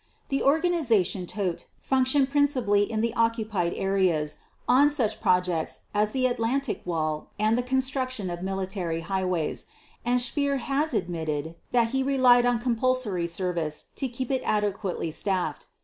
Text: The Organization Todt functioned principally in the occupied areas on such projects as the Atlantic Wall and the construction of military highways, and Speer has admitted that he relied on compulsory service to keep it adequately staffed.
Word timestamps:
The 0.29 0.41
Organization 0.41 1.27
Todt 1.27 1.65
functioned 1.79 2.31
principally 2.31 2.91
in 2.91 3.01
the 3.01 3.13
occupied 3.13 3.75
areas 3.75 4.37
on 4.67 4.89
such 4.89 5.21
projects 5.21 5.81
as 5.93 6.11
the 6.11 6.25
Atlantic 6.25 6.81
Wall 6.85 7.29
and 7.37 7.55
the 7.55 7.61
construction 7.61 8.31
of 8.31 8.41
military 8.41 9.01
highways, 9.01 9.67
and 10.03 10.19
Speer 10.19 10.57
has 10.57 10.95
admitted 10.95 11.53
that 11.71 11.89
he 11.89 12.01
relied 12.01 12.47
on 12.47 12.57
compulsory 12.57 13.27
service 13.27 13.91
to 13.97 14.07
keep 14.07 14.31
it 14.31 14.41
adequately 14.43 15.11
staffed. 15.11 15.67